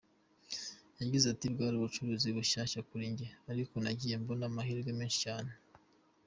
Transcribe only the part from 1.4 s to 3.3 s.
‘‘Bwari ubucuruzi bushyashya kuri njye,